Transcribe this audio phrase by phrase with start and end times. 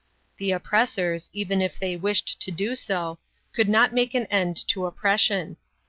[0.37, 3.19] The oppressors, even if they wished to do so,
[3.53, 5.57] could not make an end to oppression.